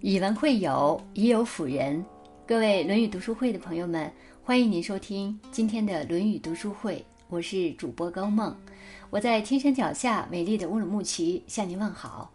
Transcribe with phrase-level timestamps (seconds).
[0.00, 2.04] 以文会友，以友辅仁。
[2.46, 4.08] 各位《论语》读书会的朋友们，
[4.44, 7.04] 欢迎您收听今天的《论语》读书会。
[7.26, 8.56] 我是主播高梦，
[9.10, 12.30] 我在天山脚下美丽的乌鲁木齐向您问好。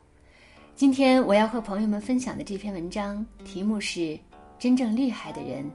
[0.75, 4.19] 今天我要和朋友们分享的这篇文章题目是：
[4.59, 5.65] 真正厉害的人，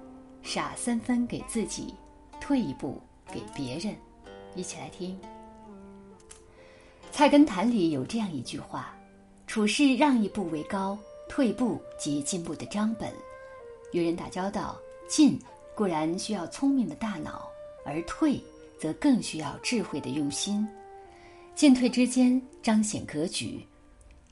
[0.43, 1.95] 傻三分给自己，
[2.39, 3.01] 退一步
[3.33, 3.95] 给别人。
[4.55, 5.19] 一起来听。
[7.11, 8.95] 《菜根谭》里有这样一句话
[9.49, 10.97] ：“处事让一步为高。”
[11.29, 13.13] 退步即进步的章本，
[13.93, 14.77] 与人打交道，
[15.09, 15.39] 进
[15.75, 17.49] 固然需要聪明的大脑，
[17.85, 18.43] 而退
[18.79, 20.67] 则更需要智慧的用心。
[21.55, 23.67] 进退之间彰显格局，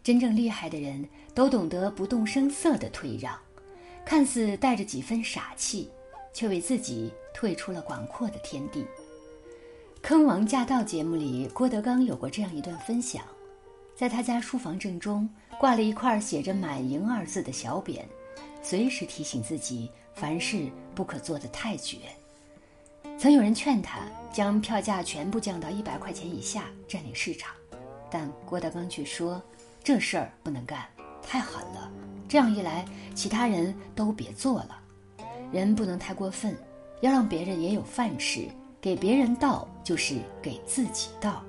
[0.03, 3.39] 真正厉害的人都懂得不动声色的退让，
[4.05, 5.91] 看似带着几分傻气，
[6.33, 8.81] 却为自己退出了广阔的天地。
[10.03, 13.25] 《坑王驾到》节目里，郭德纲有过这样一段分享。
[13.97, 15.27] 在他家书房正中
[15.59, 18.03] 挂了一块写着“满盈”二字的小匾，
[18.63, 21.97] 随时提醒自己凡事不可做得太绝。
[23.19, 27.55] 曾有人劝他将票价全部降到一百块钱以下，占领市场，
[28.11, 29.43] 但郭德纲却说
[29.83, 30.87] ：“这事儿不能干，
[31.23, 31.91] 太狠了。
[32.29, 34.79] 这样一来，其他人都别做了。
[35.51, 36.55] 人不能太过分，
[37.01, 38.47] 要让别人也有饭吃。
[38.79, 41.43] 给别人倒，就是给自己倒。”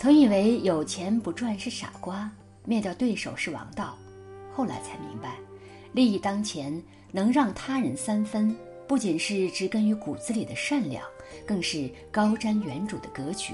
[0.00, 2.32] 曾以为有钱不赚是傻瓜，
[2.64, 3.98] 灭掉对手是王道，
[4.50, 5.36] 后来才明白，
[5.92, 8.56] 利益当前能让他人三分，
[8.88, 11.04] 不仅是植根于骨子里的善良，
[11.46, 13.52] 更是高瞻远瞩的格局。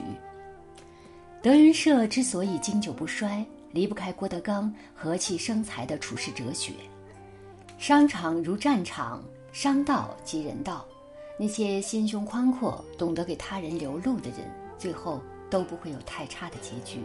[1.43, 6.75] 德云社之所以经久不衰，离不开郭德纲和气生财的处世哲学。
[7.77, 10.87] 商场如战场，商道即人道，
[11.41, 15.21] 那些心胸宽阔、懂得给他人留路的人，最后。
[15.51, 17.01] 都不会有太差的结局。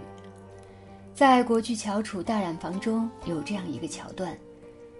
[1.13, 4.37] 在国剧翘楚大染坊中有这样一个桥段：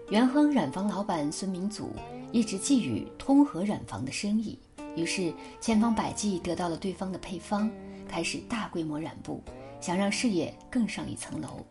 [0.09, 1.94] 元亨染坊老板孙明祖
[2.31, 4.59] 一直觊觎通和染坊的生意，
[4.95, 7.71] 于是千方百计得到了对方的配方，
[8.08, 9.42] 开始大规模染布，
[9.80, 11.65] 想让事业更上一层楼。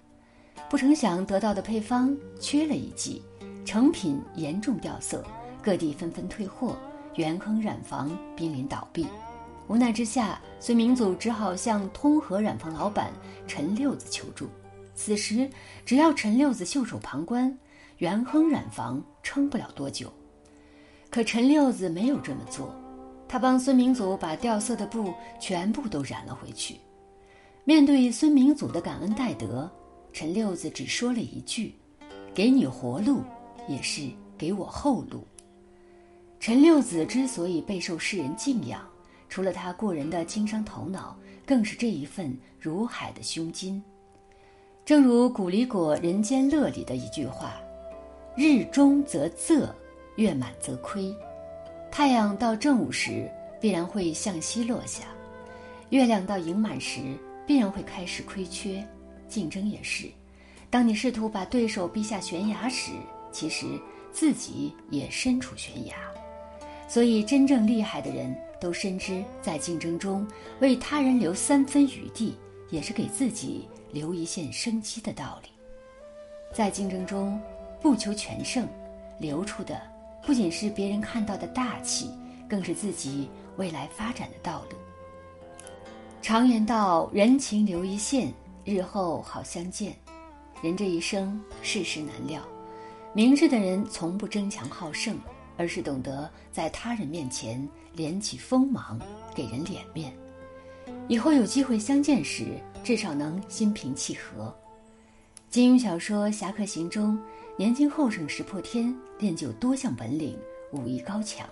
[0.68, 3.22] 不成想得到的配方缺了一剂，
[3.64, 5.24] 成品严重掉色，
[5.62, 6.76] 各地纷纷退货，
[7.16, 9.06] 元亨染坊濒临倒闭。
[9.70, 13.12] 无奈之下，孙明祖只好向通和染坊老板
[13.46, 14.48] 陈六子求助。
[14.96, 15.48] 此时，
[15.86, 17.56] 只要陈六子袖手旁观，
[17.98, 20.12] 元亨染坊撑不了多久。
[21.08, 22.74] 可陈六子没有这么做，
[23.28, 26.74] 他帮孙明祖把掉色的布全部都染了回去。
[27.62, 29.70] 面对孙明祖的感恩戴德，
[30.12, 31.76] 陈六子只说了一句
[32.34, 33.22] ：“给你活路，
[33.68, 35.24] 也是给我后路。”
[36.40, 38.84] 陈六子之所以备受世人敬仰。
[39.30, 43.80] 除了他过人的经商头脑，更是这一份如海的胸襟。
[44.84, 47.54] 正如古里果《人间乐》里的一句话
[48.36, 49.68] ：“日中则仄，
[50.16, 51.14] 月满则亏。”
[51.92, 53.30] 太阳到正午时
[53.60, 55.04] 必然会向西落下，
[55.90, 57.00] 月亮到盈满时
[57.46, 58.84] 必然会开始亏缺。
[59.28, 60.10] 竞争也是，
[60.70, 62.90] 当你试图把对手逼下悬崖时，
[63.30, 63.64] 其实
[64.10, 65.94] 自己也身处悬崖。
[66.88, 68.36] 所以，真正厉害的人。
[68.60, 70.26] 都深知，在竞争中
[70.60, 72.36] 为他人留三分余地，
[72.68, 75.48] 也是给自己留一线生机的道理。
[76.52, 77.40] 在竞争中，
[77.80, 78.68] 不求全胜，
[79.18, 79.80] 留出的
[80.26, 82.10] 不仅是别人看到的大气，
[82.48, 84.76] 更是自己未来发展的道路。
[86.20, 88.30] 常言道：“人情留一线，
[88.64, 89.94] 日后好相见。”
[90.62, 92.42] 人这一生，世事难料，
[93.14, 95.18] 明智的人从不争强好胜。
[95.60, 98.98] 而是懂得在他人面前敛起锋芒，
[99.34, 100.10] 给人脸面。
[101.06, 102.46] 以后有机会相见时，
[102.82, 104.56] 至少能心平气和。
[105.50, 107.20] 金庸小说《侠客行》中，
[107.58, 110.34] 年轻后生石破天练就多项本领，
[110.72, 111.46] 武艺高强。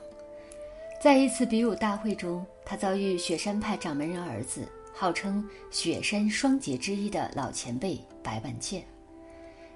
[1.03, 8.83] 在一次比武大会中，他遭遇雪山派掌门人儿子，号称雪山双杰之一的老前辈白万剑。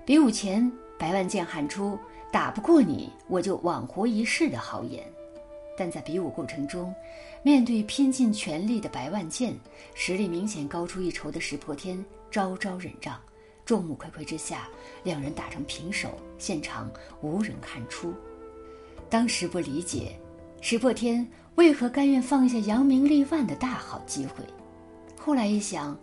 [0.06, 1.98] 比武前，白万剑喊出。
[2.32, 5.04] 打不过你，我就枉活一世的豪言。
[5.76, 6.94] 但在比武过程中，
[7.42, 9.54] 面对拼尽全力的白万剑，
[9.94, 13.20] 实力明显高出一筹的石破天招招忍让，
[13.66, 14.66] 众目睽睽之下，
[15.04, 16.90] 两人打成平手，现场
[17.20, 18.14] 无人看出。
[19.10, 20.18] 当时不理解，
[20.62, 21.26] 石破天
[21.56, 24.42] 为何甘愿放下扬名立万的大好机会。
[25.18, 25.98] 后来一想，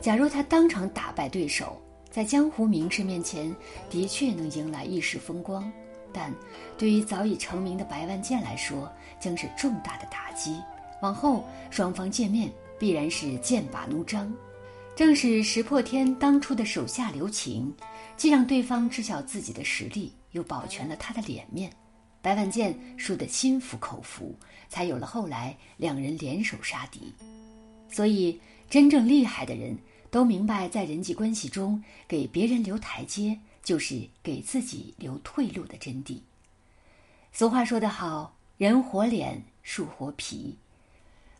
[0.00, 1.78] 假如他当场打败对手。
[2.14, 3.52] 在江湖名士面前，
[3.90, 5.68] 的确能迎来一时风光，
[6.12, 6.32] 但
[6.78, 8.88] 对于早已成名的白万剑来说，
[9.18, 10.62] 将是重大的打击。
[11.02, 14.32] 往后双方见面，必然是剑拔弩张。
[14.94, 17.74] 正是石破天当初的手下留情，
[18.16, 21.68] 既让对方知晓自己的实力，又保全了他的脸面。
[22.22, 24.38] 白万剑输得心服口服，
[24.68, 27.12] 才有了后来两人联手杀敌。
[27.90, 28.40] 所以，
[28.70, 29.76] 真正厉害的人
[30.14, 36.20] 都明白，在人际关系中给别人留台阶，就是给自己留退路的真谛。
[37.32, 40.56] 俗话说得好：“人活脸，树活皮。”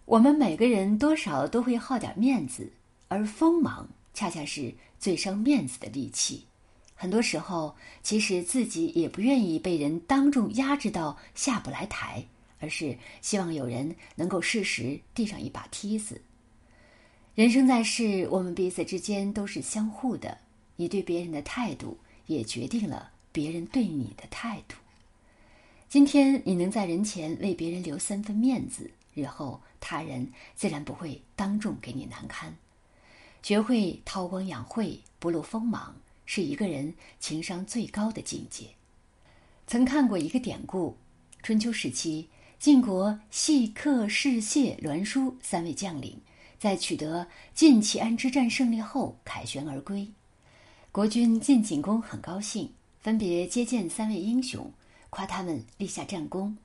[0.07, 2.69] 我们每个人多少都会好点面子。
[3.07, 6.45] 而锋芒恰恰是最伤面子的利器，
[6.97, 12.25] 很多时候其实自己也不愿意被人当众压制到下不来台，
[12.59, 16.21] 而是希望有人能够适时递上一把梯子。
[17.35, 20.39] 人生在世，我们彼此之间都是相互的，
[20.77, 24.77] 你对别人的态度也决定了别人对你的态度。
[25.89, 32.57] 今天你能在人前为别人留三分面子，日后他人自然不会当众给你难堪。
[33.43, 35.93] 学会韬光养晦，不露锋芒，
[36.27, 38.67] 是一个人情商最高的境界。
[39.67, 40.97] 曾看过一个典故：
[41.43, 42.29] 春秋时期，
[42.61, 46.17] 晋国细客、士燮、栾书三位将领，
[46.65, 50.09] 在取得晋齐安之战胜利后凯旋而归。
[50.91, 52.73] 国君晋景公很高兴，
[53.03, 54.73] 分别接见三位英雄，
[55.11, 56.57] 夸他们立下战功。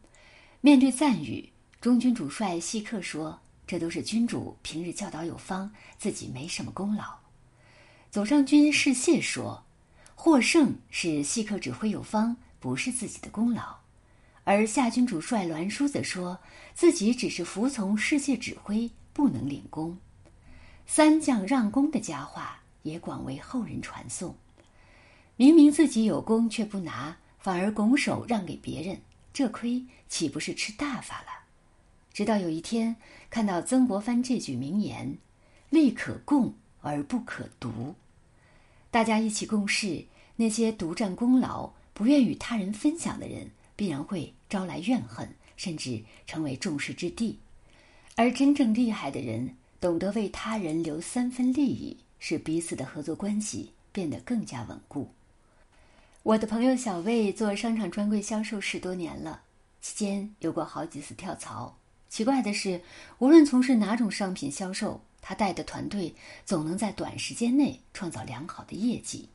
[0.61, 1.49] 面对赞誉，
[1.81, 3.41] 中军主帅细客说。
[3.67, 7.03] 这都是君主平日教导有方，自己没什么功劳。
[8.09, 9.65] 左上军士燮说
[10.15, 13.75] ：“获胜是细客指挥有方，不是自己的功劳。”
[14.45, 16.39] 而下军主帅栾书则说
[16.73, 19.97] 自己只是服从士燮指挥，不能领功。
[20.87, 24.33] 三将让功的佳话也广为后人传颂。
[25.35, 29.01] 明明自己有功却不拿，反而拱手让给别人，
[29.33, 31.27] 这亏岂不是吃大发了？
[32.13, 32.95] 直到有一天，
[33.29, 35.17] 看到曾国藩这句名言
[35.69, 37.93] ：“利可共而不可独。”
[38.89, 40.05] 大家一起共事，
[40.37, 47.37] 那些独占功劳、不愿与他人分享的人，必然会招来怨恨，甚至成为众矢之的。
[48.19, 55.07] 而真正厉害的人，懂得为他人留三分利益，使彼此的合作关系变得更加稳固。
[56.23, 59.43] 我的朋友小魏做商场专柜销售十多年了，
[59.81, 61.77] 期间有过好几次跳槽。
[62.09, 62.81] 奇怪的是，
[63.19, 66.13] 无论从事哪种商品销售，他带的团队
[66.45, 69.29] 总能在短时间内创造良好的业绩。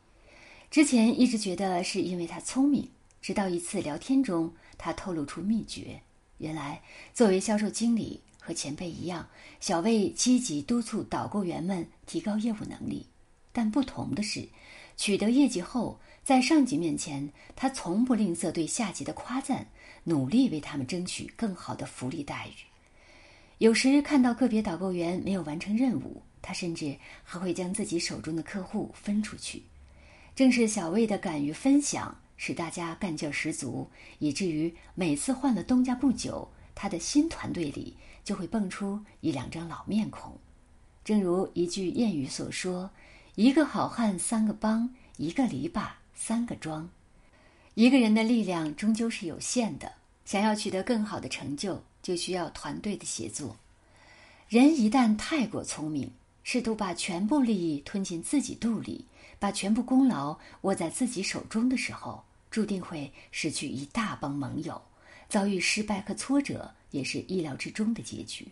[0.70, 2.86] 之前一直觉得是因为他聪明，
[3.22, 6.02] 直到一次聊天中，他透露出秘诀：
[6.36, 6.82] 原来
[7.14, 9.26] 作为销售经理，和前辈一样，
[9.61, 13.06] 小魏积极督促导购员们提高业务能力。
[13.52, 14.46] 但不同的是，
[14.96, 19.67] 取得业绩后，在上级面前，他从不吝啬对下级的夸赞。
[20.06, 22.52] 努力为他们争取更好的福利待遇。
[23.56, 29.62] 有时看到个别导购员没有完成任务，他甚至还会将自己手中的客户分出去。
[30.37, 33.88] 正是小魏的敢于分享，使大家干劲十足，
[34.19, 40.36] 以至于每次换了东家不久，他的新团队里就会蹦出一两张老面孔。
[41.04, 42.90] 正如一句谚语所说
[43.36, 46.88] ：“一个好汉三个帮，一个篱笆三个桩。”
[47.74, 49.92] 一个人的力量终究是有限的，
[50.24, 53.56] 想要取得更好的成就，就需要团队的协作。
[54.48, 56.10] 人一旦太过聪明，
[56.42, 59.04] 试图把全部利益吞进自己肚里，
[59.38, 64.81] 把全部功劳握在自己手中的时候，注定会失去一大帮盟友，
[65.34, 68.46] 遭遇失败和挫折，也是意料之中的结局。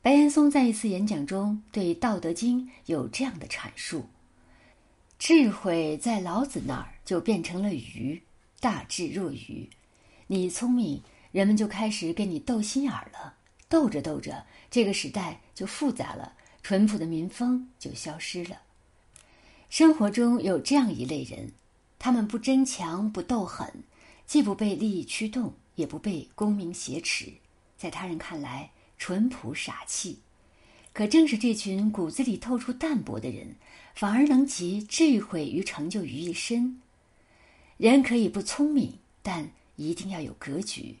[0.00, 4.06] 白岩松在一次演讲中对《道德经》有这样的阐述。
[5.18, 8.22] 智慧在老子那儿就变成了愚，
[8.60, 9.68] 大智若愚。
[10.28, 13.34] 你聪明，人们就开始跟你斗心眼儿了。
[13.68, 18.62] 斗着斗着，这个时代就复杂了，淳朴的民风就消失了。
[19.68, 21.52] 生活中有这样一类人，
[21.98, 23.82] 他们不争强，不斗狠，
[24.28, 27.32] 既不被利益驱动，也不被功名挟持，
[27.76, 30.20] 在他人看来淳朴傻气。
[30.92, 33.56] 可正是这群骨子里透出淡泊的人。
[33.94, 36.80] 反而能集智慧与成就于一身。
[37.78, 40.98] 人可以不聪明，但一定要有格局。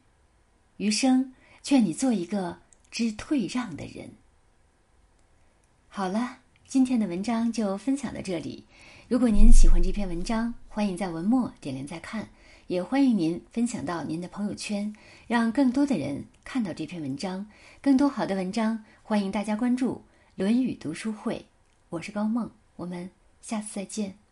[0.78, 1.32] 余生，
[1.62, 2.58] 劝你做一个
[2.90, 4.10] 知退让的人。
[5.88, 8.64] 好了，今天的文章就分享到这里。
[9.06, 12.28] 如果您喜欢这篇文章，欢迎在文末点连再看，
[12.68, 14.94] 也欢迎您分享到您的朋友圈，
[15.26, 17.46] 让更多的人看到这篇文章。
[17.80, 19.94] 更多好的文章，欢迎大家关注
[20.34, 21.36] 《论语读书会》。
[21.88, 22.50] 我是高梦。
[22.76, 23.10] 我们
[23.40, 24.27] 下次再见。